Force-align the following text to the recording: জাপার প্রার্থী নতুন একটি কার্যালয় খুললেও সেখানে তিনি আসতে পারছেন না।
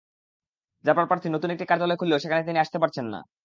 জাপার 0.85 1.05
প্রার্থী 1.07 1.27
নতুন 1.29 1.49
একটি 1.51 1.65
কার্যালয় 1.65 1.99
খুললেও 1.99 2.23
সেখানে 2.23 2.41
তিনি 2.47 2.57
আসতে 2.59 2.77
পারছেন 2.79 3.05
না। 3.13 3.19